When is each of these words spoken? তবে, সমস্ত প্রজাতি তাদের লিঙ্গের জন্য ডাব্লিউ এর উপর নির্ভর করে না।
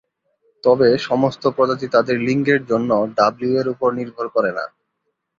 তবে, 0.63 0.87
সমস্ত 1.01 1.43
প্রজাতি 1.47 1.87
তাদের 1.87 2.17
লিঙ্গের 2.19 2.61
জন্য 2.65 2.89
ডাব্লিউ 3.17 3.53
এর 3.57 3.67
উপর 3.69 3.89
নির্ভর 3.93 4.25
করে 4.27 4.51
না। 4.51 4.65